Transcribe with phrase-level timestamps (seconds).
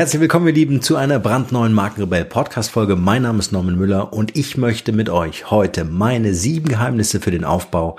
[0.00, 2.96] Herzlich willkommen, ihr Lieben, zu einer brandneuen Markenrebell Podcast Folge.
[2.96, 7.30] Mein Name ist Norman Müller und ich möchte mit euch heute meine sieben Geheimnisse für
[7.30, 7.98] den Aufbau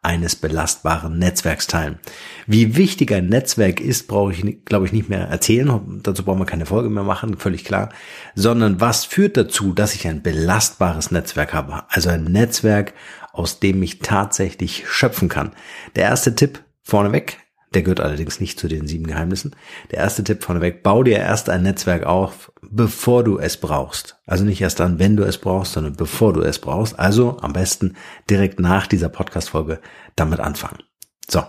[0.00, 1.98] eines belastbaren Netzwerks teilen.
[2.46, 6.00] Wie wichtig ein Netzwerk ist, brauche ich, glaube ich, nicht mehr erzählen.
[6.04, 7.88] Dazu brauchen wir keine Folge mehr machen, völlig klar.
[8.36, 11.82] Sondern was führt dazu, dass ich ein belastbares Netzwerk habe?
[11.88, 12.94] Also ein Netzwerk,
[13.32, 15.50] aus dem ich tatsächlich schöpfen kann.
[15.96, 17.38] Der erste Tipp vorneweg,
[17.74, 19.54] der gehört allerdings nicht zu den sieben Geheimnissen.
[19.90, 24.18] Der erste Tipp vorneweg, bau dir erst ein Netzwerk auf, bevor du es brauchst.
[24.26, 26.98] Also nicht erst dann, wenn du es brauchst, sondern bevor du es brauchst.
[26.98, 27.96] Also am besten
[28.28, 29.80] direkt nach dieser Podcast-Folge
[30.16, 30.82] damit anfangen.
[31.28, 31.44] So.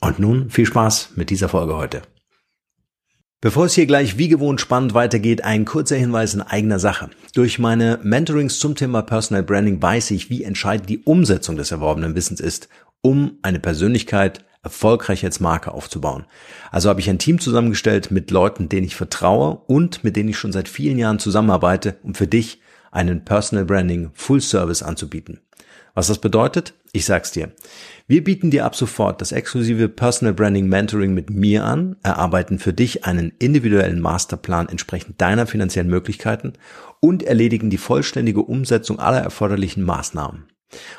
[0.00, 2.02] Und nun viel Spaß mit dieser Folge heute.
[3.40, 7.10] Bevor es hier gleich wie gewohnt spannend weitergeht, ein kurzer Hinweis in eigener Sache.
[7.34, 12.14] Durch meine Mentorings zum Thema Personal Branding weiß ich, wie entscheidend die Umsetzung des erworbenen
[12.14, 12.68] Wissens ist,
[13.00, 16.24] um eine Persönlichkeit erfolgreich als Marke aufzubauen.
[16.70, 20.38] Also habe ich ein Team zusammengestellt mit Leuten, denen ich vertraue und mit denen ich
[20.38, 22.60] schon seit vielen Jahren zusammenarbeite, um für dich
[22.92, 25.40] einen Personal Branding Full Service anzubieten.
[25.94, 26.74] Was das bedeutet?
[26.92, 27.52] Ich sag's dir.
[28.06, 32.72] Wir bieten dir ab sofort das exklusive Personal Branding Mentoring mit mir an, erarbeiten für
[32.72, 36.52] dich einen individuellen Masterplan entsprechend deiner finanziellen Möglichkeiten
[37.00, 40.51] und erledigen die vollständige Umsetzung aller erforderlichen Maßnahmen.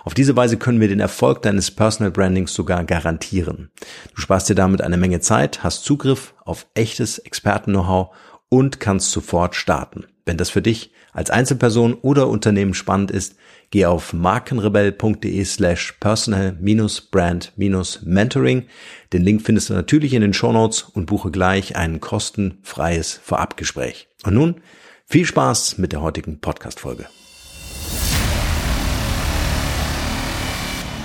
[0.03, 3.71] Auf diese Weise können wir den Erfolg deines Personal Brandings sogar garantieren.
[4.16, 8.16] Du sparst dir damit eine Menge Zeit, hast Zugriff auf echtes Experten-Know-how
[8.49, 10.05] und kannst sofort starten.
[10.25, 13.35] Wenn das für dich als Einzelperson oder Unternehmen spannend ist,
[13.71, 18.67] geh auf markenrebell.de slash personal-brand-mentoring.
[19.11, 24.07] Den Link findest du natürlich in den Shownotes und buche gleich ein kostenfreies Vorabgespräch.
[24.23, 24.61] Und nun
[25.05, 27.07] viel Spaß mit der heutigen Podcast-Folge.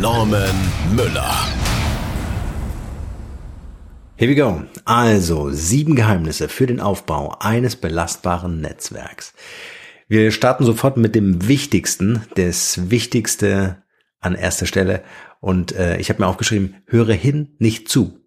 [0.00, 0.54] Norman
[0.94, 1.34] Müller.
[4.16, 4.62] Here we go.
[4.84, 9.32] Also, sieben Geheimnisse für den Aufbau eines belastbaren Netzwerks.
[10.08, 13.82] Wir starten sofort mit dem Wichtigsten, das Wichtigste
[14.20, 15.02] an erster Stelle.
[15.40, 18.25] Und äh, ich habe mir aufgeschrieben, höre hin, nicht zu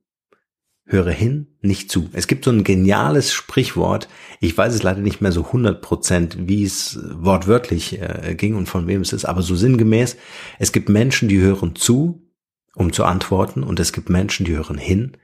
[0.89, 2.09] höre hin, nicht zu.
[2.13, 6.37] Es gibt so ein geniales Sprichwort, ich weiß es leider nicht mehr so 100 Prozent,
[6.47, 10.17] wie es wortwörtlich äh, ging und von wem es ist, aber so sinngemäß,
[10.57, 12.27] es gibt Menschen, die hören zu,
[12.75, 15.17] um zu antworten, und es gibt Menschen, die hören hin,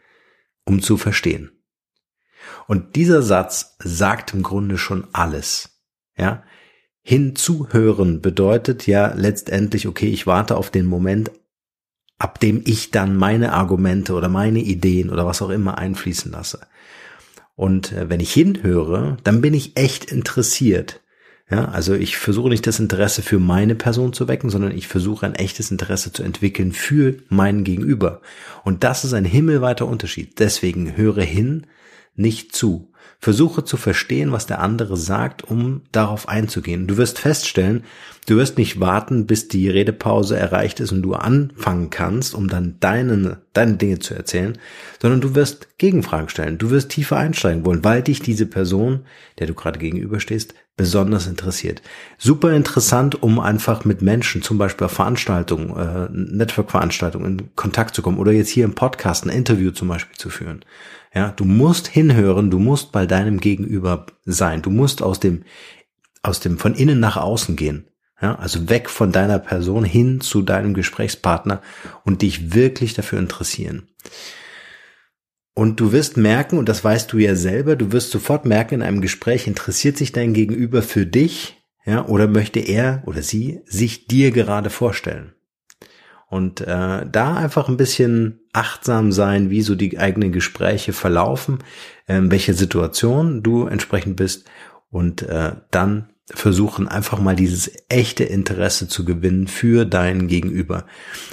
[0.65, 1.51] um zu verstehen.
[2.67, 5.81] Und dieser Satz sagt im Grunde schon alles.
[6.17, 6.43] Ja,
[7.01, 11.31] hinzuhören bedeutet ja letztendlich, okay, ich warte auf den Moment,
[12.17, 16.61] ab dem ich dann meine Argumente oder meine Ideen oder was auch immer einfließen lasse.
[17.55, 21.01] Und äh, wenn ich hinhöre, dann bin ich echt interessiert.
[21.49, 25.27] Ja, also ich versuche nicht das Interesse für meine Person zu wecken, sondern ich versuche
[25.27, 28.21] ein echtes Interesse zu entwickeln für meinen Gegenüber.
[28.63, 30.39] Und das ist ein himmelweiter Unterschied.
[30.39, 31.67] Deswegen höre hin,
[32.15, 32.91] nicht zu.
[33.25, 36.85] Versuche zu verstehen, was der andere sagt, um darauf einzugehen.
[36.85, 37.83] Du wirst feststellen,
[38.27, 42.75] du wirst nicht warten, bis die Redepause erreicht ist und du anfangen kannst, um dann
[42.81, 44.59] deine, deine Dinge zu erzählen,
[45.01, 46.59] sondern du wirst Gegenfragen stellen.
[46.59, 49.07] Du wirst tiefer einsteigen wollen, weil dich diese Person,
[49.39, 51.81] der du gerade gegenüberstehst, besonders interessiert.
[52.19, 58.03] Super interessant, um einfach mit Menschen, zum Beispiel auf Veranstaltungen, äh, Network-Veranstaltungen in Kontakt zu
[58.03, 60.63] kommen oder jetzt hier im Podcast ein Interview zum Beispiel zu führen.
[61.15, 65.43] Ja, du musst hinhören, du musst bei deinem Gegenüber sein, du musst aus dem,
[66.21, 67.87] aus dem von innen nach außen gehen.
[68.21, 71.61] Ja, also weg von deiner Person hin zu deinem Gesprächspartner
[72.03, 73.89] und dich wirklich dafür interessieren.
[75.53, 78.81] Und du wirst merken, und das weißt du ja selber, du wirst sofort merken, in
[78.81, 84.07] einem Gespräch interessiert sich dein Gegenüber für dich, ja, oder möchte er oder sie sich
[84.07, 85.34] dir gerade vorstellen.
[86.35, 91.59] Und äh, da einfach ein bisschen achtsam sein, wie so die eigenen Gespräche verlaufen,
[92.07, 94.45] äh, welche Situation du entsprechend bist
[94.89, 100.85] und äh, dann versuchen einfach mal dieses echte Interesse zu gewinnen für dein Gegenüber.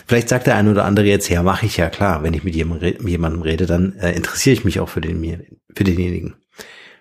[0.06, 2.54] Vielleicht sagt der eine oder andere jetzt, ja, mache ich ja klar, wenn ich mit
[2.54, 6.36] jemandem rede, dann äh, interessiere ich mich auch für, den, für denjenigen.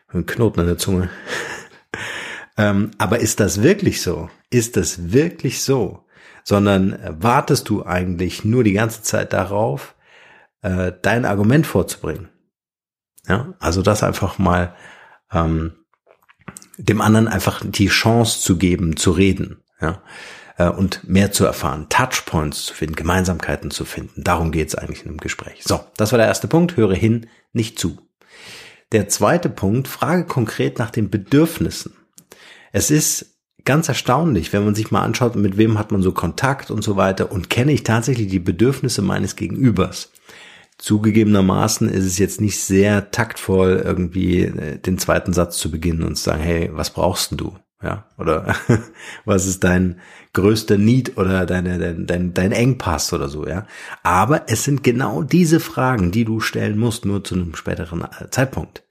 [0.07, 1.11] Ein Knoten an der Zunge.
[2.57, 4.27] ähm, aber ist das wirklich so?
[4.49, 6.03] Ist das wirklich so?
[6.43, 9.95] Sondern äh, wartest du eigentlich nur die ganze Zeit darauf,
[10.61, 12.29] äh, dein Argument vorzubringen?
[13.27, 14.75] Ja, also das einfach mal
[15.31, 15.73] ähm,
[16.77, 20.01] dem anderen einfach die Chance zu geben, zu reden, ja,
[20.57, 24.23] äh, und mehr zu erfahren, Touchpoints zu finden, Gemeinsamkeiten zu finden.
[24.23, 25.61] Darum geht es eigentlich in einem Gespräch.
[25.63, 26.77] So, das war der erste Punkt.
[26.77, 27.97] Höre hin, nicht zu.
[28.91, 31.93] Der zweite Punkt, frage konkret nach den Bedürfnissen.
[32.73, 33.30] Es ist
[33.65, 36.95] ganz erstaunlich, wenn man sich mal anschaut, mit wem hat man so Kontakt und so
[36.95, 40.11] weiter und kenne ich tatsächlich die Bedürfnisse meines Gegenübers.
[40.77, 46.15] Zugegebenermaßen ist es jetzt nicht sehr taktvoll, irgendwie äh, den zweiten Satz zu beginnen und
[46.15, 47.55] zu sagen, hey, was brauchst denn du?
[47.83, 48.55] Ja, oder
[49.25, 49.99] was ist dein
[50.33, 53.65] größter Need oder deine, dein, dein, dein Engpass oder so, ja.
[54.03, 58.29] Aber es sind genau diese Fragen, die du stellen musst, nur zu einem späteren äh,
[58.29, 58.83] Zeitpunkt.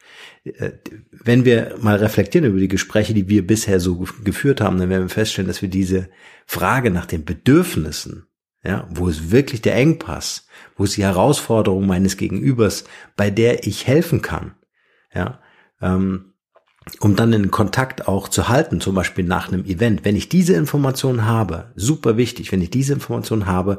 [0.44, 0.72] Äh,
[1.10, 5.04] wenn wir mal reflektieren über die Gespräche, die wir bisher so geführt haben, dann werden
[5.04, 6.08] wir feststellen, dass wir diese
[6.46, 8.26] Frage nach den Bedürfnissen,
[8.64, 10.46] ja, wo ist wirklich der Engpass,
[10.76, 12.84] wo ist die Herausforderung meines Gegenübers,
[13.16, 14.54] bei der ich helfen kann,
[15.14, 15.40] ja,
[15.80, 16.29] ähm,
[17.00, 20.04] um dann den Kontakt auch zu halten, zum Beispiel nach einem Event.
[20.04, 23.78] Wenn ich diese Information habe, super wichtig, wenn ich diese Information habe,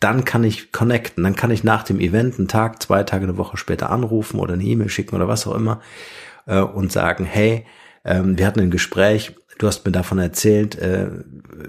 [0.00, 3.36] dann kann ich connecten, dann kann ich nach dem Event einen Tag, zwei Tage, eine
[3.36, 5.80] Woche später anrufen oder eine E-Mail schicken oder was auch immer
[6.46, 7.66] äh, und sagen, hey,
[8.04, 11.08] ähm, wir hatten ein Gespräch, du hast mir davon erzählt, äh,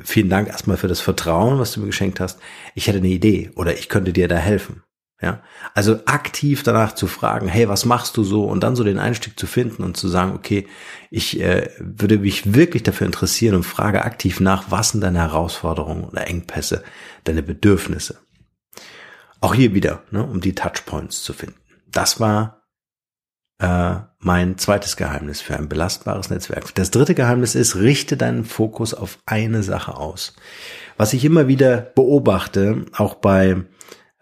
[0.03, 2.39] vielen Dank erstmal für das Vertrauen, was du mir geschenkt hast.
[2.73, 4.83] Ich hätte eine Idee oder ich könnte dir da helfen.
[5.21, 5.43] Ja,
[5.75, 8.45] also aktiv danach zu fragen, hey, was machst du so?
[8.45, 10.67] Und dann so den Einstieg zu finden und zu sagen, okay,
[11.11, 16.05] ich äh, würde mich wirklich dafür interessieren und frage aktiv nach, was sind deine Herausforderungen
[16.05, 16.83] oder Engpässe,
[17.23, 18.17] deine Bedürfnisse.
[19.41, 21.59] Auch hier wieder, ne, um die Touchpoints zu finden.
[21.91, 22.63] Das war
[23.59, 26.73] äh, mein zweites Geheimnis für ein belastbares Netzwerk.
[26.73, 30.35] Das dritte Geheimnis ist, richte deinen Fokus auf eine Sache aus.
[30.97, 33.65] Was ich immer wieder beobachte, auch bei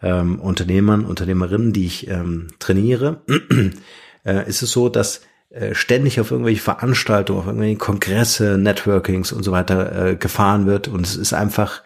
[0.02, 3.22] ähm, Unternehmern, Unternehmerinnen, die ich ähm, trainiere,
[4.24, 9.42] äh, ist es so, dass äh, ständig auf irgendwelche Veranstaltungen, auf irgendwelche Kongresse, Networkings und
[9.42, 11.82] so weiter äh, gefahren wird und es ist einfach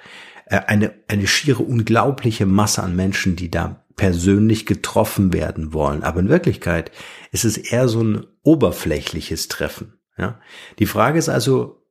[0.46, 6.02] äh, eine, eine schiere unglaubliche Masse an Menschen, die da persönlich getroffen werden wollen.
[6.02, 6.90] Aber in Wirklichkeit
[7.32, 9.94] ist es eher so ein oberflächliches Treffen.
[10.18, 10.40] Ja?
[10.78, 11.83] Die Frage ist also,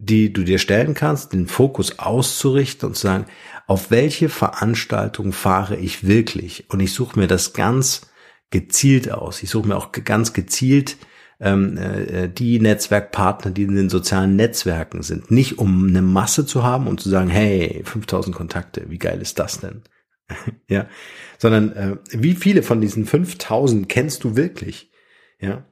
[0.00, 3.26] die du dir stellen kannst, den Fokus auszurichten und zu sagen,
[3.66, 6.64] auf welche Veranstaltung fahre ich wirklich?
[6.70, 8.10] Und ich suche mir das ganz
[8.50, 9.42] gezielt aus.
[9.42, 10.96] Ich suche mir auch ganz gezielt
[11.38, 15.30] ähm, äh, die Netzwerkpartner, die in den sozialen Netzwerken sind.
[15.30, 19.38] Nicht um eine Masse zu haben und zu sagen, hey, 5000 Kontakte, wie geil ist
[19.38, 19.82] das denn?
[20.68, 20.88] ja,
[21.38, 24.90] sondern äh, wie viele von diesen 5000 kennst du wirklich?
[25.38, 25.64] Ja,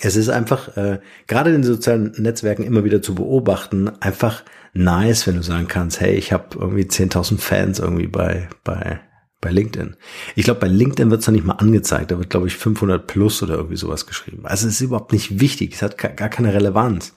[0.00, 4.42] es ist einfach, äh, gerade in den sozialen Netzwerken immer wieder zu beobachten, einfach
[4.74, 9.00] nice, wenn du sagen kannst, hey, ich habe irgendwie 10.000 Fans irgendwie bei, bei,
[9.40, 9.96] bei LinkedIn.
[10.34, 12.10] Ich glaube, bei LinkedIn wird es noch nicht mal angezeigt.
[12.10, 14.46] Da wird, glaube ich, 500 plus oder irgendwie sowas geschrieben.
[14.46, 15.74] Also es ist überhaupt nicht wichtig.
[15.74, 17.14] Es hat gar keine Relevanz.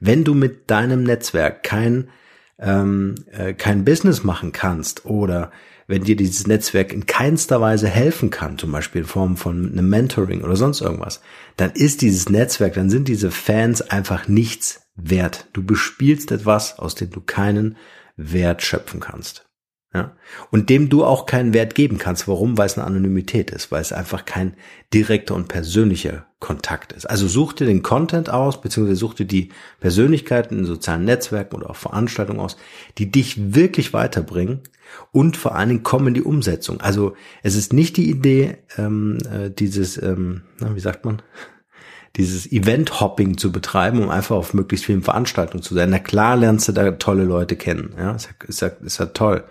[0.00, 2.08] Wenn du mit deinem Netzwerk kein,
[2.58, 5.50] ähm, äh, kein Business machen kannst oder
[5.86, 9.88] wenn dir dieses Netzwerk in keinster Weise helfen kann, zum Beispiel in Form von einem
[9.88, 11.20] Mentoring oder sonst irgendwas,
[11.56, 15.48] dann ist dieses Netzwerk, dann sind diese Fans einfach nichts wert.
[15.52, 17.76] Du bespielst etwas, aus dem du keinen
[18.16, 19.46] Wert schöpfen kannst.
[19.94, 20.16] Ja?
[20.50, 22.26] Und dem du auch keinen Wert geben kannst.
[22.28, 22.58] Warum?
[22.58, 24.54] Weil es eine Anonymität ist, weil es einfach kein
[24.92, 27.06] direkter und persönlicher Kontakt ist.
[27.06, 29.50] Also such dir den Content aus, beziehungsweise such dir die
[29.80, 32.56] Persönlichkeiten in sozialen Netzwerken oder auch Veranstaltungen aus,
[32.98, 34.60] die dich wirklich weiterbringen
[35.12, 36.80] und vor allen Dingen komm in die Umsetzung.
[36.80, 41.22] Also es ist nicht die Idee, ähm, äh, dieses, ähm, na, wie sagt man,
[42.16, 45.90] dieses Event-Hopping zu betreiben, um einfach auf möglichst vielen Veranstaltungen zu sein.
[45.90, 49.06] Na klar lernst du da tolle Leute kennen, ja, ist ja, ist ja, ist ja
[49.06, 49.44] toll.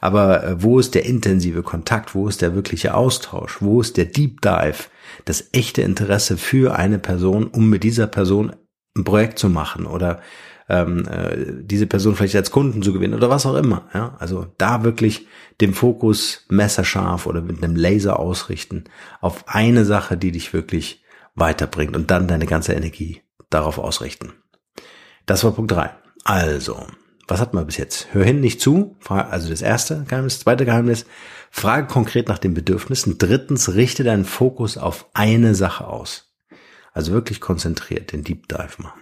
[0.00, 2.14] Aber äh, wo ist der intensive Kontakt?
[2.14, 3.58] Wo ist der wirkliche Austausch?
[3.60, 4.88] Wo ist der Deep Dive?
[5.24, 8.52] Das echte Interesse für eine Person, um mit dieser Person
[8.96, 10.20] ein Projekt zu machen oder
[10.68, 13.88] ähm, äh, diese Person vielleicht als Kunden zu gewinnen oder was auch immer.
[13.94, 14.16] Ja?
[14.18, 15.26] Also da wirklich
[15.60, 18.84] den Fokus messerscharf oder mit einem Laser ausrichten
[19.20, 24.32] auf eine Sache, die dich wirklich weiterbringt und dann deine ganze Energie darauf ausrichten.
[25.26, 25.90] Das war Punkt drei.
[26.24, 26.86] Also,
[27.28, 28.08] was hat man bis jetzt?
[28.12, 28.96] Hör hin, nicht zu.
[29.08, 30.40] Also das erste Geheimnis.
[30.40, 31.06] Zweite Geheimnis.
[31.50, 33.18] Frage konkret nach den Bedürfnissen.
[33.18, 36.31] Drittens, richte deinen Fokus auf eine Sache aus.
[36.92, 39.00] Also wirklich konzentriert, den Deep Dive machen.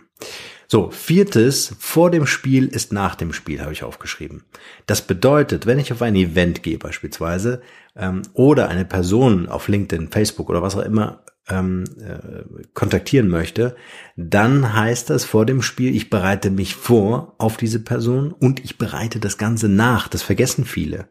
[0.69, 4.45] So, viertes, vor dem Spiel ist nach dem Spiel, habe ich aufgeschrieben.
[4.87, 7.61] Das bedeutet, wenn ich auf ein Event gehe beispielsweise
[7.97, 13.75] ähm, oder eine Person auf LinkedIn, Facebook oder was auch immer ähm, äh, kontaktieren möchte,
[14.17, 18.79] dann heißt das vor dem Spiel, ich bereite mich vor auf diese Person und ich
[18.79, 20.07] bereite das Ganze nach.
[20.07, 21.09] Das vergessen viele.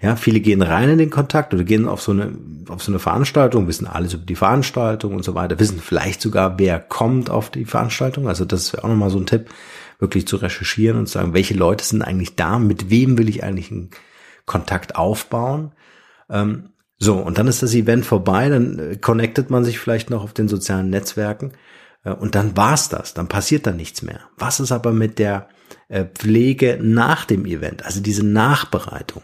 [0.00, 2.32] Ja, viele gehen rein in den Kontakt oder gehen auf so eine,
[2.68, 6.58] auf so eine Veranstaltung, wissen alles über die Veranstaltung und so weiter, wissen vielleicht sogar,
[6.58, 8.28] wer kommt auf die Veranstaltung.
[8.28, 9.46] Also das wäre auch nochmal so ein Tipp,
[9.98, 13.42] wirklich zu recherchieren und zu sagen, welche Leute sind eigentlich da, mit wem will ich
[13.42, 13.90] eigentlich einen
[14.46, 15.72] Kontakt aufbauen.
[16.30, 20.22] Ähm, so, und dann ist das Event vorbei, dann äh, connectet man sich vielleicht noch
[20.22, 21.52] auf den sozialen Netzwerken
[22.04, 24.20] äh, und dann war's das, dann passiert da nichts mehr.
[24.36, 25.48] Was ist aber mit der
[25.88, 29.22] äh, Pflege nach dem Event, also diese Nachbereitung,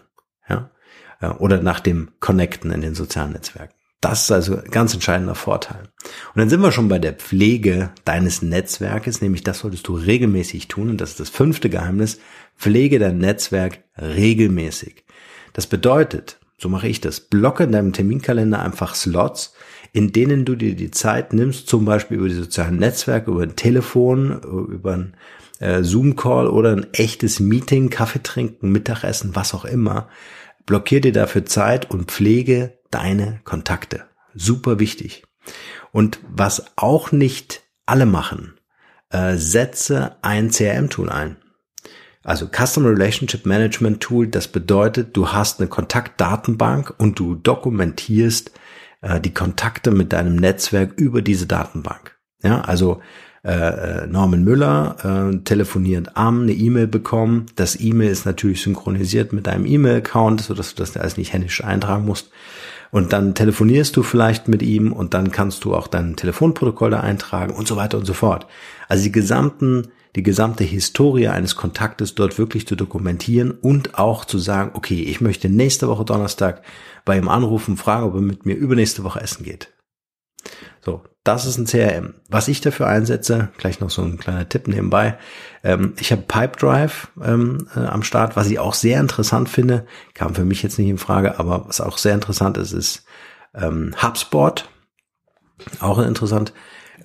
[1.21, 3.75] ja, oder nach dem Connecten in den sozialen Netzwerken?
[4.01, 5.89] Das ist also ein ganz entscheidender Vorteil.
[6.35, 10.69] Und dann sind wir schon bei der Pflege deines Netzwerkes, nämlich das solltest du regelmäßig
[10.69, 10.91] tun.
[10.91, 12.19] Und das ist das fünfte Geheimnis.
[12.55, 15.05] Pflege dein Netzwerk regelmäßig.
[15.55, 19.55] Das bedeutet, so mache ich das, blocke in deinem Terminkalender einfach Slots,
[19.95, 23.57] in denen du dir die Zeit nimmst, zum Beispiel über die sozialen Netzwerke, über ein
[23.57, 25.17] Telefon, über ein
[25.61, 30.09] äh, Zoom-Call oder ein echtes Meeting, Kaffee trinken, Mittagessen, was auch immer.
[30.67, 34.05] Blockier dir dafür Zeit und pflege deine Kontakte.
[34.35, 35.25] Super wichtig.
[35.93, 38.59] Und was auch nicht alle machen,
[39.11, 41.37] äh, setze ein CRM-Tool ein.
[42.23, 48.53] Also Customer Relationship Management Tool, das bedeutet, du hast eine Kontaktdatenbank und du dokumentierst
[49.03, 52.17] äh, die Kontakte mit deinem Netzwerk über diese Datenbank.
[52.43, 53.01] Ja, also
[53.45, 54.97] äh, Norman Müller
[55.33, 57.47] äh, telefonierend am eine E-Mail bekommen.
[57.57, 62.07] Das E-Mail ist natürlich synchronisiert mit deinem E-Mail-Account, sodass du das alles nicht händisch eintragen
[62.07, 62.31] musst.
[62.91, 67.01] Und dann telefonierst du vielleicht mit ihm und dann kannst du auch dein Telefonprotokoll da
[67.01, 68.47] eintragen und so weiter und so fort.
[68.89, 74.39] Also die gesamten die gesamte Historie eines Kontaktes dort wirklich zu dokumentieren und auch zu
[74.39, 76.63] sagen, okay, ich möchte nächste Woche Donnerstag
[77.05, 79.74] bei ihm anrufen, fragen, ob er mit mir übernächste Woche essen geht.
[80.81, 82.15] So, das ist ein CRM.
[82.29, 85.17] Was ich dafür einsetze, gleich noch so ein kleiner Tipp nebenbei.
[85.63, 89.87] Ähm, ich habe Pipedrive ähm, äh, am Start, was ich auch sehr interessant finde.
[90.13, 93.05] Kam für mich jetzt nicht in Frage, aber was auch sehr interessant ist, ist
[93.55, 94.69] ähm, HubSpot.
[95.81, 96.53] Auch interessant.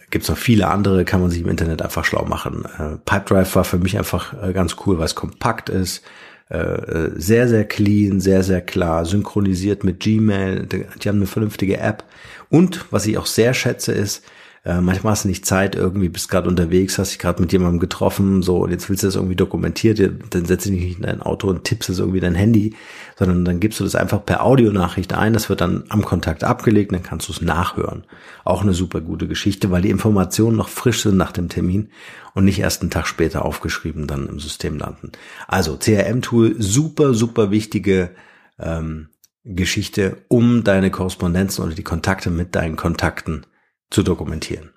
[0.10, 2.66] Gibt es noch viele andere, kann man sich im Internet einfach schlau machen.
[2.66, 6.04] Äh, Pipedrive war für mich einfach äh, ganz cool, weil es kompakt ist,
[6.50, 10.66] äh, äh, sehr, sehr clean, sehr, sehr klar, synchronisiert mit Gmail.
[10.66, 12.04] Die, die haben eine vernünftige App.
[12.50, 14.24] Und was ich auch sehr schätze, ist,
[14.66, 17.80] äh, manchmal hast du nicht Zeit, irgendwie bist gerade unterwegs, hast dich gerade mit jemandem
[17.80, 20.00] getroffen, so und jetzt willst du das irgendwie dokumentiert,
[20.30, 22.76] dann setzt du dich nicht in dein Auto und tippst es irgendwie dein Handy,
[23.18, 26.92] sondern dann gibst du das einfach per Audionachricht ein, das wird dann am Kontakt abgelegt,
[26.92, 28.04] dann kannst du es nachhören.
[28.44, 31.90] Auch eine super gute Geschichte, weil die Informationen noch frisch sind nach dem Termin
[32.34, 35.12] und nicht erst einen Tag später aufgeschrieben dann im System landen.
[35.48, 38.12] Also CRM-Tool, super, super wichtige
[38.60, 39.08] ähm,
[39.46, 43.46] Geschichte, um deine Korrespondenzen oder die Kontakte mit deinen Kontakten
[43.90, 44.72] zu dokumentieren.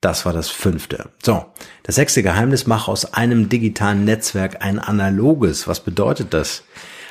[0.00, 1.10] Das war das fünfte.
[1.22, 1.46] So,
[1.82, 5.66] das sechste Geheimnis, mach aus einem digitalen Netzwerk ein analoges.
[5.66, 6.62] Was bedeutet das?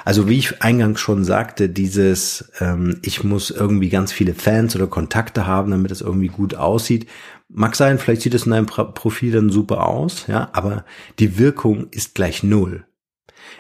[0.06, 4.88] Also wie ich eingangs schon sagte, dieses, ähm, ich muss irgendwie ganz viele Fans oder
[4.88, 7.10] Kontakte haben, damit es irgendwie gut aussieht.
[7.50, 10.86] Mag sein, vielleicht sieht es in deinem Profil dann super aus, ja, aber
[11.20, 12.86] die Wirkung ist gleich null.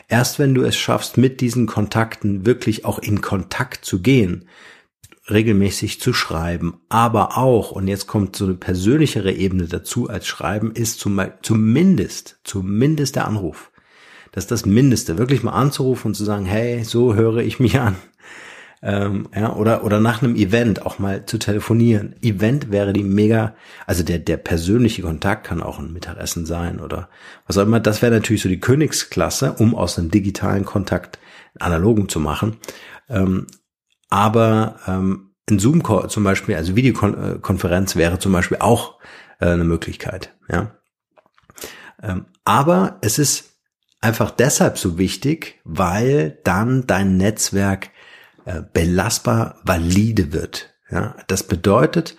[0.07, 4.47] Erst wenn du es schaffst, mit diesen Kontakten wirklich auch in Kontakt zu gehen,
[5.29, 10.71] regelmäßig zu schreiben, aber auch, und jetzt kommt so eine persönlichere Ebene dazu als Schreiben,
[10.71, 13.71] ist zum, zumindest, zumindest der Anruf.
[14.31, 17.79] Das ist das Mindeste, wirklich mal anzurufen und zu sagen, hey, so höre ich mich
[17.79, 17.95] an.
[18.83, 22.15] Ähm, ja, oder, oder nach einem Event auch mal zu telefonieren.
[22.21, 23.55] Event wäre die mega,
[23.87, 27.09] also der, der persönliche Kontakt kann auch ein Mittagessen sein oder
[27.47, 27.79] was auch immer.
[27.79, 31.17] Das wäre natürlich so die Königsklasse, um aus einem digitalen Kontakt
[31.59, 32.57] analogen zu machen.
[33.09, 33.47] Ähm,
[34.09, 38.99] aber ähm, ein Zoom-Call zum Beispiel, also Videokonferenz wäre zum Beispiel auch
[39.39, 40.35] äh, eine Möglichkeit.
[40.49, 40.75] Ja.
[42.01, 43.57] Ähm, aber es ist
[44.01, 47.89] einfach deshalb so wichtig, weil dann dein Netzwerk
[48.45, 50.73] äh, belastbar valide wird.
[50.89, 52.15] Ja, das bedeutet,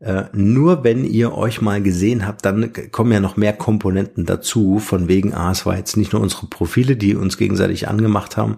[0.00, 4.78] äh, nur wenn ihr euch mal gesehen habt, dann kommen ja noch mehr Komponenten dazu,
[4.78, 8.56] von wegen, ah, es war jetzt nicht nur unsere Profile, die uns gegenseitig angemacht haben,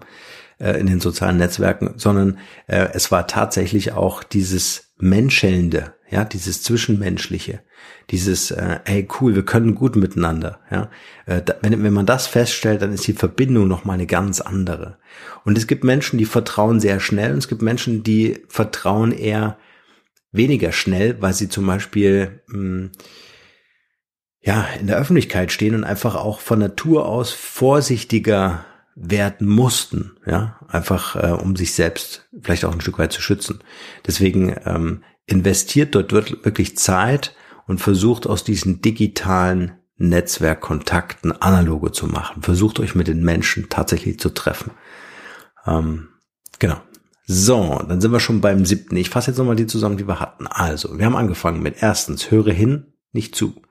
[0.63, 6.63] äh, in den sozialen Netzwerken, sondern äh, es war tatsächlich auch dieses Menschelnde, ja, dieses
[6.63, 7.61] Zwischenmenschliche,
[8.09, 10.89] dieses, äh, hey cool, wir können gut miteinander, ja.
[11.25, 14.97] Äh, da, wenn, wenn man das feststellt, dann ist die Verbindung nochmal eine ganz andere.
[15.43, 19.57] Und es gibt Menschen, die vertrauen sehr schnell und es gibt Menschen, die vertrauen eher
[20.31, 22.91] weniger schnell, weil sie zum Beispiel mh, hm,
[24.41, 28.65] ja in der Öffentlichkeit stehen und einfach auch von Natur aus vorsichtiger
[28.95, 33.59] werden mussten, ja, einfach äh, um sich selbst vielleicht auch ein Stück weit zu schützen.
[34.05, 37.35] Deswegen ähm, investiert dort wirklich Zeit
[37.67, 42.41] und versucht aus diesen digitalen Netzwerkkontakten analoge zu machen.
[42.41, 44.71] Versucht euch mit den Menschen tatsächlich zu treffen.
[45.65, 46.09] Ähm,
[46.63, 46.81] Genau.
[47.25, 48.95] So, dann sind wir schon beim siebten.
[48.95, 50.47] Ich fasse jetzt nochmal die zusammen, die wir hatten.
[50.47, 53.61] Also, wir haben angefangen mit erstens, höre hin, nicht zu.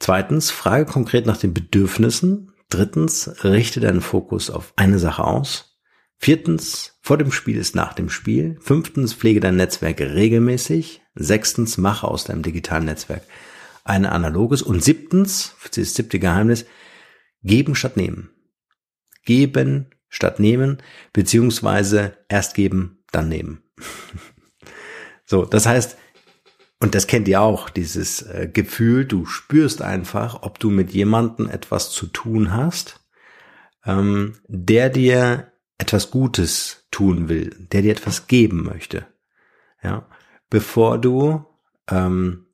[0.00, 2.47] Zweitens, frage konkret nach den Bedürfnissen.
[2.70, 5.78] Drittens, richte deinen Fokus auf eine Sache aus.
[6.18, 8.58] Viertens, vor dem Spiel ist nach dem Spiel.
[8.60, 11.00] Fünftens, pflege dein Netzwerk regelmäßig.
[11.14, 13.22] Sechstens, mache aus deinem digitalen Netzwerk
[13.84, 14.62] ein analoges.
[14.62, 16.66] Und siebtens, das siebte Geheimnis,
[17.42, 18.30] geben statt nehmen.
[19.24, 20.82] Geben statt nehmen,
[21.12, 23.62] beziehungsweise erst geben, dann nehmen.
[25.24, 25.96] so, das heißt,
[26.80, 31.48] und das kennt ihr auch, dieses äh, Gefühl, du spürst einfach, ob du mit jemandem
[31.48, 33.00] etwas zu tun hast,
[33.84, 39.06] ähm, der dir etwas Gutes tun will, der dir etwas geben möchte.
[39.82, 40.06] Ja,
[40.50, 41.44] bevor du
[41.90, 42.46] ähm,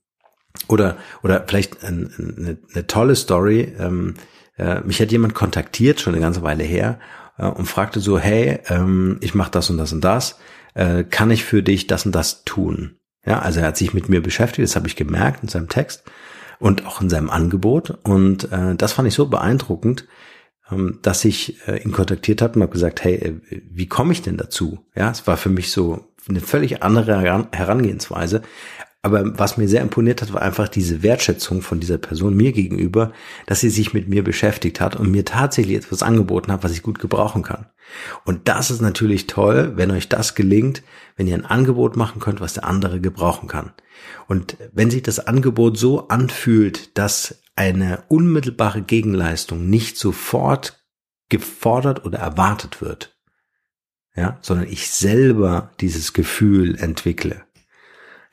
[0.68, 3.74] oder oder vielleicht ein, eine, eine tolle Story.
[3.78, 4.14] Ähm,
[4.56, 7.00] äh, mich hat jemand kontaktiert schon eine ganze Weile her
[7.38, 10.38] äh, und fragte so, hey, ähm, ich mache das und das und das,
[10.74, 12.98] äh, kann ich für dich das und das tun?
[13.26, 16.04] Ja, also er hat sich mit mir beschäftigt, das habe ich gemerkt in seinem Text
[16.58, 17.98] und auch in seinem Angebot.
[18.02, 20.06] Und äh, das fand ich so beeindruckend,
[20.70, 24.22] ähm, dass ich äh, ihn kontaktiert habe und habe gesagt, hey, äh, wie komme ich
[24.22, 24.84] denn dazu?
[24.94, 28.42] Ja, es war für mich so eine völlig andere Herangehensweise.
[29.04, 33.12] Aber was mir sehr imponiert hat, war einfach diese Wertschätzung von dieser Person mir gegenüber,
[33.44, 36.82] dass sie sich mit mir beschäftigt hat und mir tatsächlich etwas angeboten hat, was ich
[36.82, 37.66] gut gebrauchen kann.
[38.25, 40.82] Und das ist natürlich toll, wenn euch das gelingt,
[41.16, 43.75] wenn ihr ein Angebot machen könnt, was der andere gebrauchen kann.
[44.26, 50.82] Und wenn sich das Angebot so anfühlt, dass eine unmittelbare Gegenleistung nicht sofort
[51.28, 53.14] gefordert oder erwartet wird,
[54.16, 57.44] ja, sondern ich selber dieses Gefühl entwickle,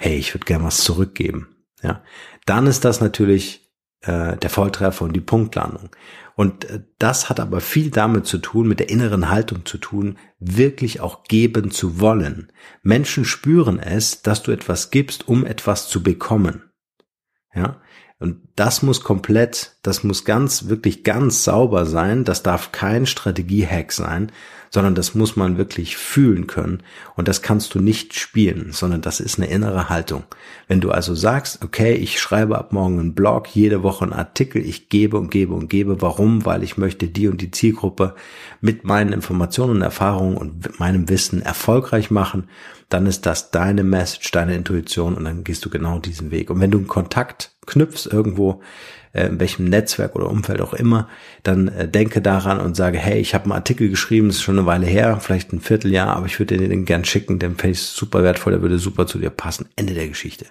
[0.02, 2.04] hey, ich würde gern was zurückgeben, ja,
[2.46, 5.90] dann ist das natürlich äh, der Volltreffer und die Punktlandung.
[6.36, 10.18] Und äh, das hat aber viel damit zu tun, mit der inneren Haltung zu tun,
[10.40, 12.52] wirklich auch geben zu wollen.
[12.82, 16.64] Menschen spüren es, dass du etwas gibst, um etwas zu bekommen.
[17.54, 17.80] Ja,
[18.22, 22.24] und das muss komplett, das muss ganz, wirklich ganz sauber sein.
[22.24, 24.32] Das darf kein Strategiehack sein,
[24.70, 26.84] sondern das muss man wirklich fühlen können.
[27.16, 30.24] Und das kannst du nicht spielen, sondern das ist eine innere Haltung.
[30.68, 34.64] Wenn du also sagst, okay, ich schreibe ab morgen einen Blog, jede Woche einen Artikel,
[34.64, 36.00] ich gebe und gebe und gebe.
[36.04, 36.46] Warum?
[36.46, 38.14] Weil ich möchte die und die Zielgruppe
[38.62, 42.48] mit meinen Informationen und Erfahrungen und meinem Wissen erfolgreich machen
[42.92, 46.50] dann ist das deine Message, deine Intuition und dann gehst du genau diesen Weg.
[46.50, 48.62] Und wenn du einen Kontakt knüpfst irgendwo,
[49.14, 51.08] äh, in welchem Netzwerk oder Umfeld auch immer,
[51.44, 54.68] dann äh, denke daran und sage, hey, ich habe einen Artikel geschrieben, ist schon eine
[54.68, 57.82] Weile her, vielleicht ein Vierteljahr, aber ich würde dir den gern schicken, den fände ich
[57.82, 59.70] super wertvoll, der würde super zu dir passen.
[59.76, 60.46] Ende der Geschichte.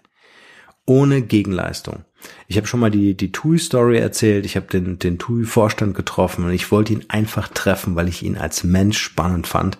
[0.87, 2.05] Ohne Gegenleistung.
[2.49, 6.53] Ich habe schon mal die, die TUI-Story erzählt, ich habe den, den TUI-Vorstand getroffen und
[6.53, 9.79] ich wollte ihn einfach treffen, weil ich ihn als Mensch spannend fand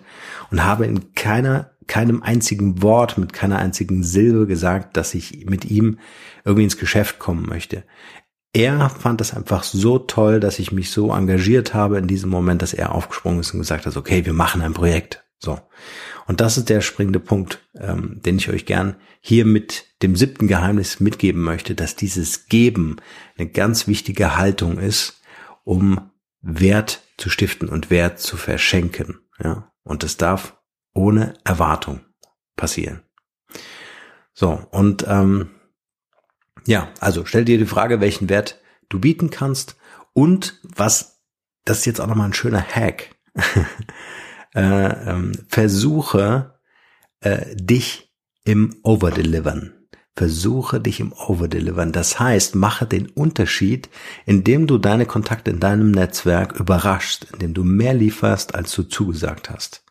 [0.51, 5.65] und habe in keiner keinem einzigen Wort, mit keiner einzigen Silbe gesagt, dass ich mit
[5.65, 5.99] ihm
[6.45, 7.83] irgendwie ins Geschäft kommen möchte.
[8.53, 12.61] Er fand das einfach so toll, dass ich mich so engagiert habe in diesem Moment,
[12.61, 15.23] dass er aufgesprungen ist und gesagt hat, okay, wir machen ein Projekt.
[15.39, 15.59] So.
[16.27, 20.47] Und das ist der springende Punkt, ähm, den ich euch gern hier mit dem siebten
[20.47, 22.97] Geheimnis mitgeben möchte, dass dieses Geben
[23.37, 25.21] eine ganz wichtige Haltung ist,
[25.63, 29.19] um Wert zu stiften und Wert zu verschenken.
[29.41, 29.71] Ja.
[29.83, 30.57] Und das darf
[30.93, 32.01] ohne Erwartung
[32.55, 33.01] passieren.
[34.33, 35.51] So, und ähm,
[36.65, 39.77] ja, also stell dir die Frage, welchen Wert du bieten kannst
[40.13, 41.21] und was,
[41.65, 43.15] das ist jetzt auch nochmal ein schöner Hack.
[44.55, 46.59] äh, ähm, versuche
[47.21, 49.73] äh, dich im Overdelivern.
[50.13, 51.93] Versuche dich im Overdelivern.
[51.93, 53.89] Das heißt, mache den Unterschied,
[54.25, 59.49] indem du deine Kontakte in deinem Netzwerk überraschst, indem du mehr lieferst, als du zugesagt
[59.49, 59.85] hast.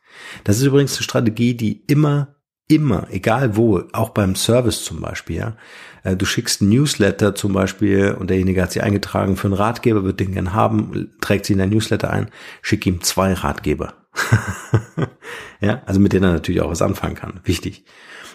[0.44, 2.36] Das ist übrigens eine Strategie, die immer,
[2.68, 5.56] immer, egal wo, auch beim Service zum Beispiel, ja.
[6.02, 10.04] Äh, du schickst ein Newsletter zum Beispiel und derjenige hat sich eingetragen für einen Ratgeber,
[10.04, 12.30] wird den gern haben, trägt sie in dein Newsletter ein,
[12.62, 13.94] schick ihm zwei Ratgeber.
[15.60, 17.40] ja, also mit denen er natürlich auch was anfangen kann.
[17.44, 17.84] Wichtig.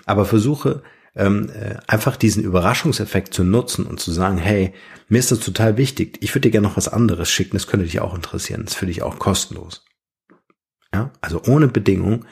[0.05, 0.83] Aber versuche
[1.15, 4.73] ähm, äh, einfach diesen Überraschungseffekt zu nutzen und zu sagen, hey,
[5.07, 7.85] mir ist das total wichtig, ich würde dir gerne noch was anderes schicken, das könnte
[7.85, 9.84] dich auch interessieren, das für dich auch kostenlos.
[10.95, 12.23] Ja, also ohne Bedingung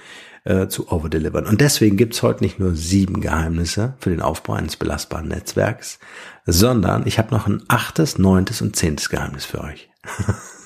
[0.45, 1.45] äh, zu overdelivern.
[1.45, 5.99] Und deswegen gibt's heute nicht nur sieben Geheimnisse für den Aufbau eines belastbaren Netzwerks,
[6.45, 9.89] sondern ich habe noch ein achtes, neuntes und zehntes Geheimnis für euch.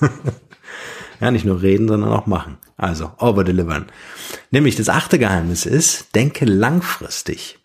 [1.20, 2.58] ja, nicht nur reden, sondern auch machen.
[2.76, 3.86] Also overdelivern.
[4.52, 7.58] Nämlich das achte Geheimnis ist, denke langfristig.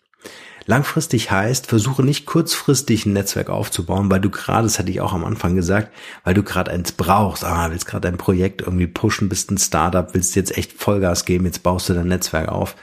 [0.66, 5.12] Langfristig heißt, versuche nicht kurzfristig ein Netzwerk aufzubauen, weil du gerade, das hatte ich auch
[5.12, 5.92] am Anfang gesagt,
[6.24, 7.44] weil du gerade eins brauchst.
[7.44, 11.44] Ah, willst gerade ein Projekt irgendwie pushen, bist ein Startup, willst jetzt echt Vollgas geben,
[11.44, 12.76] jetzt baust du dein Netzwerk auf.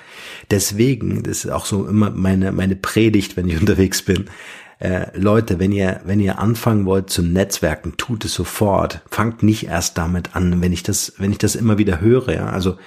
[0.52, 4.26] Deswegen, das ist auch so immer meine, meine Predigt, wenn ich unterwegs bin.
[4.78, 9.02] Äh, Leute, wenn ihr, wenn ihr anfangen wollt zu Netzwerken, tut es sofort.
[9.10, 12.48] Fangt nicht erst damit an, wenn ich das, wenn ich das immer wieder höre, ja.
[12.48, 12.78] Also,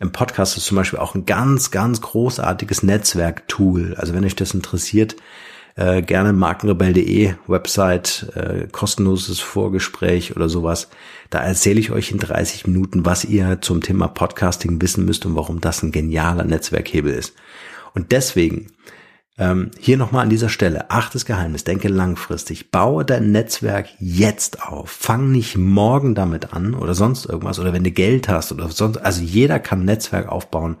[0.00, 3.94] im Podcast ist zum Beispiel auch ein ganz, ganz großartiges Netzwerktool.
[3.96, 5.16] Also wenn euch das interessiert,
[5.74, 10.88] äh, gerne markenrebell.de Website, äh, kostenloses Vorgespräch oder sowas.
[11.30, 15.36] Da erzähle ich euch in 30 Minuten, was ihr zum Thema Podcasting wissen müsst und
[15.36, 17.34] warum das ein genialer Netzwerkhebel ist.
[17.94, 18.66] Und deswegen
[19.38, 24.90] ähm, hier nochmal an dieser Stelle, achtes Geheimnis, denke langfristig, baue dein Netzwerk jetzt auf.
[24.90, 28.98] Fang nicht morgen damit an oder sonst irgendwas oder wenn du Geld hast oder sonst,
[28.98, 30.76] also jeder kann Netzwerk aufbauen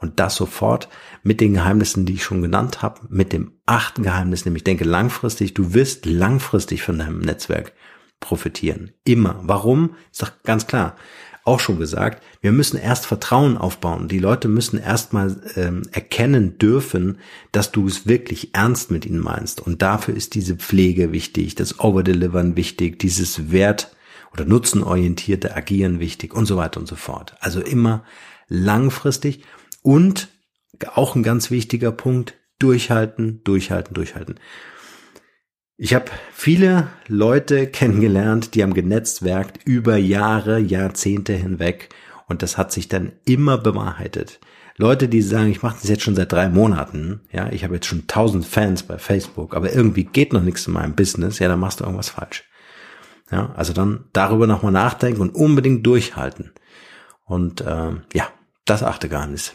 [0.00, 0.88] und das sofort
[1.22, 5.54] mit den Geheimnissen, die ich schon genannt habe, mit dem achten Geheimnis, nämlich denke langfristig,
[5.54, 7.72] du wirst langfristig von deinem Netzwerk
[8.20, 8.92] profitieren.
[9.04, 9.40] Immer.
[9.42, 9.96] Warum?
[10.10, 10.96] Ist doch ganz klar
[11.44, 14.08] auch schon gesagt, wir müssen erst Vertrauen aufbauen.
[14.08, 17.18] Die Leute müssen erstmal ähm, erkennen dürfen,
[17.50, 19.60] dass du es wirklich ernst mit ihnen meinst.
[19.60, 23.94] Und dafür ist diese Pflege wichtig, das Overdelivern wichtig, dieses Wert-
[24.32, 27.34] oder nutzenorientierte Agieren wichtig und so weiter und so fort.
[27.40, 28.04] Also immer
[28.48, 29.44] langfristig
[29.82, 30.28] und
[30.94, 34.36] auch ein ganz wichtiger Punkt, durchhalten, durchhalten, durchhalten.
[35.76, 41.88] Ich habe viele Leute kennengelernt, die haben genetzwerkt über Jahre, Jahrzehnte hinweg
[42.28, 44.38] und das hat sich dann immer bewahrheitet.
[44.76, 47.86] Leute, die sagen, ich mache das jetzt schon seit drei Monaten, ja, ich habe jetzt
[47.86, 51.60] schon tausend Fans bei Facebook, aber irgendwie geht noch nichts in meinem Business, ja, dann
[51.60, 52.44] machst du irgendwas falsch.
[53.30, 56.52] Ja, also dann darüber nochmal nachdenken und unbedingt durchhalten.
[57.24, 58.28] Und äh, ja,
[58.66, 59.54] das achte Geheimnis.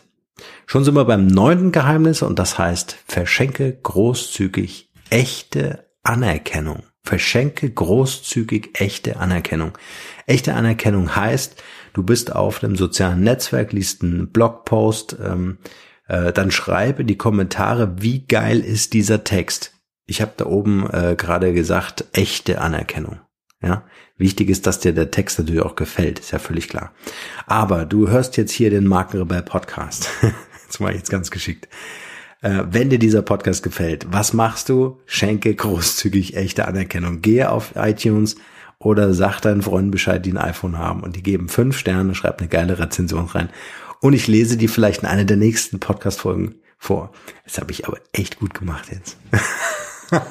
[0.66, 6.84] Schon sind wir beim neunten Geheimnis und das heißt, verschenke großzügig echte Anerkennung.
[7.04, 9.78] Verschenke großzügig echte Anerkennung.
[10.26, 11.62] Echte Anerkennung heißt,
[11.94, 15.58] du bist auf einem sozialen Netzwerk, liest einen Blogpost, ähm,
[16.08, 19.74] äh, dann schreibe die Kommentare, wie geil ist dieser Text.
[20.06, 23.20] Ich habe da oben äh, gerade gesagt, echte Anerkennung.
[23.62, 23.86] Ja,
[24.18, 26.94] wichtig ist, dass dir der Text natürlich auch gefällt, ist ja völlig klar.
[27.48, 30.10] Aber du hörst jetzt hier den Markenrebell Podcast.
[30.68, 31.68] das ich jetzt ganz geschickt.
[32.42, 35.00] Äh, wenn dir dieser Podcast gefällt, was machst du?
[35.06, 37.22] Schenke großzügig echte Anerkennung.
[37.22, 38.36] Gehe auf iTunes
[38.80, 42.40] oder sag deinen Freunden Bescheid, die ein iPhone haben und die geben fünf Sterne, schreib
[42.40, 43.50] eine geile Rezension rein.
[44.02, 47.12] Und ich lese die vielleicht in einer der nächsten Podcast-Folgen vor.
[47.44, 49.18] Das habe ich aber echt gut gemacht jetzt.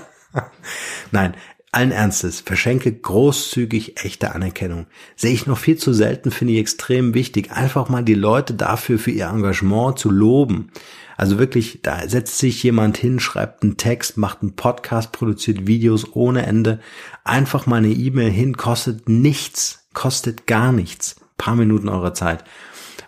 [1.10, 1.34] Nein,
[1.72, 4.86] allen Ernstes, verschenke großzügig echte Anerkennung.
[5.16, 8.98] Sehe ich noch viel zu selten, finde ich extrem wichtig, einfach mal die Leute dafür
[8.98, 10.70] für ihr Engagement zu loben.
[11.16, 16.14] Also wirklich, da setzt sich jemand hin, schreibt einen Text, macht einen Podcast, produziert Videos
[16.14, 16.80] ohne Ende.
[17.24, 21.16] Einfach mal eine E-Mail hin, kostet nichts, kostet gar nichts.
[21.38, 22.44] paar Minuten eurer Zeit.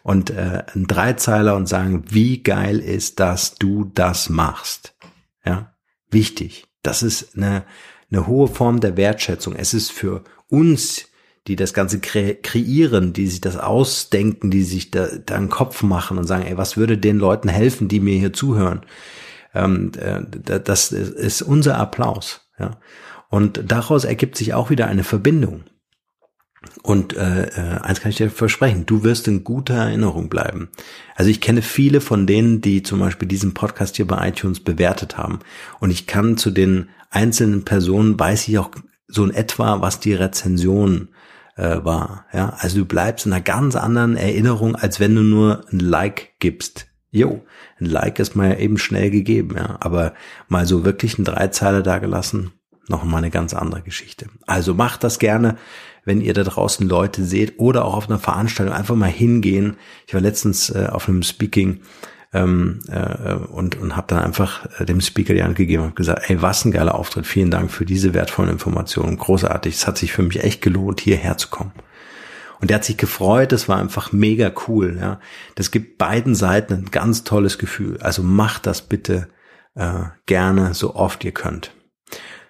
[0.03, 4.95] Und äh, ein Dreizeiler und sagen, wie geil ist, dass du das machst.
[5.45, 5.75] Ja,
[6.11, 6.67] wichtig.
[6.83, 7.65] Das ist eine,
[8.11, 9.55] eine hohe Form der Wertschätzung.
[9.55, 11.09] Es ist für uns
[11.47, 15.83] die das Ganze kre kreieren, die sich das ausdenken, die sich da, da einen Kopf
[15.83, 18.83] machen und sagen, ey, was würde den Leuten helfen, die mir hier zuhören?
[19.55, 22.49] Ähm, äh, das ist unser Applaus.
[22.59, 22.79] Ja?
[23.31, 25.65] Und daraus ergibt sich auch wieder eine Verbindung.
[26.83, 30.71] Und äh, äh, eins kann ich dir versprechen, du wirst in guter Erinnerung bleiben.
[31.15, 35.17] Also ich kenne viele von denen, die zum Beispiel diesen Podcast hier bei iTunes bewertet
[35.17, 35.39] haben.
[35.79, 38.71] Und ich kann zu den einzelnen Personen, weiß ich auch
[39.07, 41.09] so in etwa, was die Rezension
[41.59, 42.25] äh, war.
[42.33, 46.39] Ja, also du bleibst in einer ganz anderen Erinnerung, als wenn du nur ein Like
[46.39, 46.87] gibst.
[47.11, 47.45] Jo,
[47.81, 50.15] ein Like ist mal eben schnell gegeben, ja, aber
[50.49, 52.53] mal so wirklich ein Dreizeiler da gelassen,
[52.87, 54.27] noch mal eine ganz andere Geschichte.
[54.47, 55.57] Also macht das gerne,
[56.05, 59.77] wenn ihr da draußen Leute seht oder auch auf einer Veranstaltung einfach mal hingehen.
[60.07, 61.81] Ich war letztens äh, auf einem Speaking
[62.33, 66.29] ähm, äh, und, und habe dann einfach äh, dem Speaker die Hand gegeben und gesagt,
[66.29, 70.13] ey, was ein geiler Auftritt, vielen Dank für diese wertvollen Informationen, großartig, es hat sich
[70.13, 71.73] für mich echt gelohnt, hierher zu kommen.
[72.61, 74.99] Und der hat sich gefreut, das war einfach mega cool.
[75.01, 75.21] Ja,
[75.55, 77.99] Das gibt beiden Seiten ein ganz tolles Gefühl.
[78.01, 79.29] Also macht das bitte
[79.75, 81.73] äh, gerne so oft ihr könnt.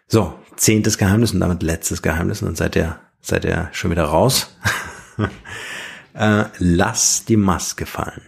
[0.06, 4.04] So, zehntes Geheimnis und damit letztes Geheimnis und dann seid ihr, seid ihr schon wieder
[4.04, 4.56] raus.
[6.14, 8.22] äh, lass die Maske fallen.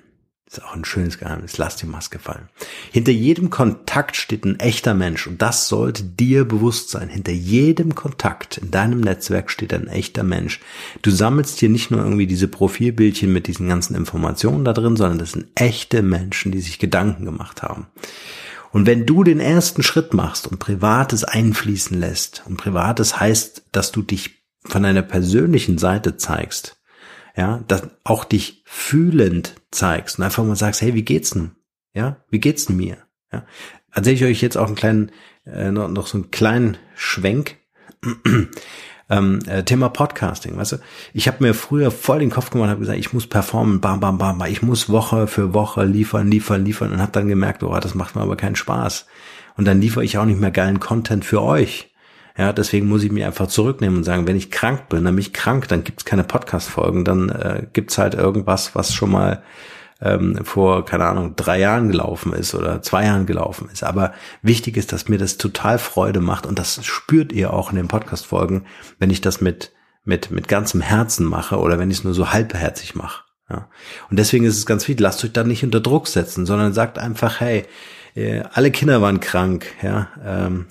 [0.51, 1.59] Ist auch ein schönes Geheimnis.
[1.59, 2.49] Lass die Maske fallen.
[2.91, 7.09] Hinter jedem Kontakt steht ein echter Mensch und das sollte dir bewusst sein.
[7.09, 10.59] Hinter jedem Kontakt in deinem Netzwerk steht ein echter Mensch.
[11.03, 15.19] Du sammelst hier nicht nur irgendwie diese Profilbildchen mit diesen ganzen Informationen da drin, sondern
[15.21, 17.87] das sind echte Menschen, die sich Gedanken gemacht haben.
[18.73, 23.93] Und wenn du den ersten Schritt machst und Privates einfließen lässt, und Privates heißt, dass
[23.93, 26.80] du dich von deiner persönlichen Seite zeigst,
[27.37, 31.53] ja, dass auch dich fühlend zeigst und einfach mal sagst, hey, wie geht's denn?
[31.95, 32.99] Ja, wie geht's denn mir?
[33.33, 33.45] Ja,
[33.93, 35.13] erzähle ich euch jetzt auch einen kleinen,
[35.45, 37.57] äh, noch, noch so einen kleinen Schwenk.
[39.11, 40.77] ähm, äh, Thema Podcasting, weißt du?
[41.13, 44.01] Ich habe mir früher voll den Kopf gemacht und habe gesagt, ich muss performen, bam,
[44.01, 47.79] bam, bam, ich muss Woche für Woche liefern, liefern, liefern und habe dann gemerkt, oh,
[47.79, 49.07] das macht mir aber keinen Spaß.
[49.57, 51.90] Und dann liefere ich auch nicht mehr geilen Content für euch.
[52.41, 55.21] Ja, deswegen muss ich mich einfach zurücknehmen und sagen, wenn ich krank bin, dann bin
[55.21, 59.43] ich krank, dann gibt's keine Podcast-Folgen, dann äh, gibt's halt irgendwas, was schon mal
[60.01, 63.85] ähm, vor, keine Ahnung, drei Jahren gelaufen ist oder zwei Jahren gelaufen ist.
[63.85, 67.77] Aber wichtig ist, dass mir das total Freude macht und das spürt ihr auch in
[67.77, 68.65] den Podcast-Folgen,
[68.99, 69.73] wenn ich das mit,
[70.05, 73.25] mit, mit ganzem Herzen mache oder wenn ich es nur so halbherzig mache.
[73.51, 73.69] Ja.
[74.09, 76.99] Und deswegen ist es ganz wichtig, lasst euch da nicht unter Druck setzen, sondern sagt
[76.99, 77.67] einfach, hey,
[78.15, 80.65] äh, alle Kinder waren krank, ja, ähm,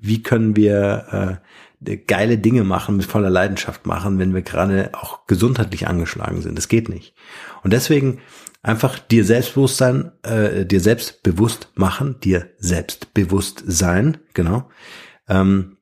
[0.00, 1.40] wie können wir
[1.84, 6.56] äh, geile Dinge machen, mit voller Leidenschaft machen, wenn wir gerade auch gesundheitlich angeschlagen sind.
[6.56, 7.14] Das geht nicht.
[7.62, 8.20] Und deswegen
[8.62, 14.70] einfach dir Selbstbewusstsein, äh, dir selbst bewusst machen, dir selbst bewusst sein, genau,
[15.28, 15.78] ähm,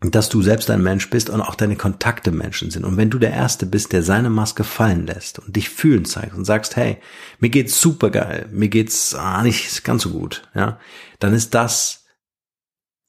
[0.00, 2.84] dass du selbst ein Mensch bist und auch deine Kontakte Menschen sind.
[2.84, 6.34] Und wenn du der Erste bist, der seine Maske fallen lässt und dich fühlen zeigt
[6.34, 6.98] und sagst, hey,
[7.38, 10.78] mir geht's super geil, mir geht's ah, nicht ganz so gut, ja,
[11.18, 12.05] dann ist das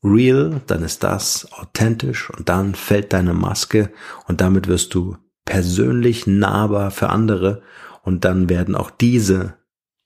[0.03, 3.91] real, dann ist das authentisch und dann fällt deine Maske
[4.27, 7.61] und damit wirst du persönlich nahbar für andere
[8.03, 9.57] und dann werden auch diese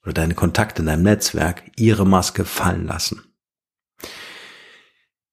[0.03, 3.23] oder deine Kontakte in deinem Netzwerk ihre Maske fallen lassen.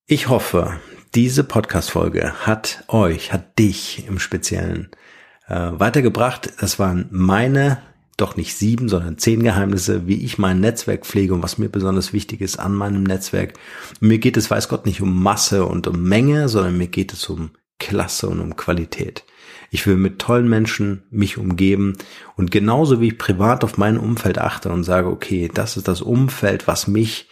[0.06, 0.80] Ich hoffe,
[1.14, 4.90] diese Podcast-Folge hat euch, hat dich im Speziellen
[5.46, 6.52] äh, weitergebracht.
[6.60, 7.78] Das waren meine
[8.18, 12.12] doch nicht sieben, sondern zehn Geheimnisse, wie ich mein Netzwerk pflege und was mir besonders
[12.12, 13.54] wichtig ist an meinem Netzwerk.
[14.00, 17.28] Mir geht es, weiß Gott, nicht um Masse und um Menge, sondern mir geht es
[17.28, 19.24] um Klasse und um Qualität.
[19.70, 21.96] Ich will mit tollen Menschen mich umgeben
[22.36, 26.00] und genauso wie ich privat auf mein Umfeld achte und sage, okay, das ist das
[26.00, 27.28] Umfeld, was mich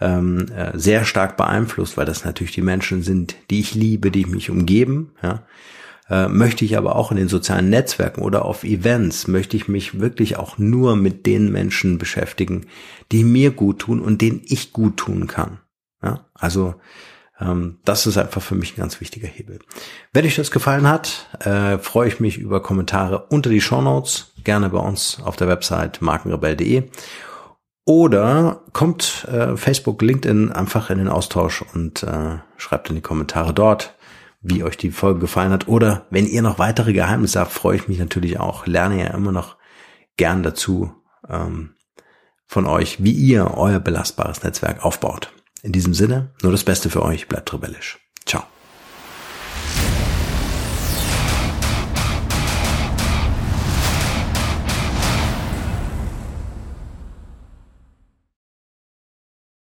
[0.00, 4.26] ähm, äh, sehr stark beeinflusst, weil das natürlich die Menschen sind, die ich liebe, die
[4.26, 5.44] mich umgeben, ja,
[6.08, 10.00] äh, möchte ich aber auch in den sozialen Netzwerken oder auf Events, möchte ich mich
[10.00, 12.66] wirklich auch nur mit den Menschen beschäftigen,
[13.12, 15.58] die mir gut tun und denen ich gut tun kann.
[16.02, 16.74] Ja, also
[17.40, 19.58] ähm, das ist einfach für mich ein ganz wichtiger Hebel.
[20.12, 24.32] Wenn euch das gefallen hat, äh, freue ich mich über Kommentare unter die Show Notes,
[24.44, 26.84] gerne bei uns auf der Website markenrebell.de
[27.84, 33.54] oder kommt äh, Facebook, LinkedIn einfach in den Austausch und äh, schreibt in die Kommentare
[33.54, 33.95] dort
[34.48, 35.68] wie euch die Folge gefallen hat.
[35.68, 38.66] Oder wenn ihr noch weitere Geheimnisse habt, freue ich mich natürlich auch.
[38.66, 39.56] Lerne ja immer noch
[40.16, 40.94] gern dazu
[41.28, 41.74] ähm,
[42.46, 45.32] von euch, wie ihr euer belastbares Netzwerk aufbaut.
[45.62, 47.98] In diesem Sinne, nur das Beste für euch, bleibt rebellisch.